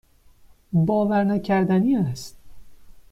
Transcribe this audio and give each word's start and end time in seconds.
باورنکردنی 0.73 1.95
است. 1.97 2.37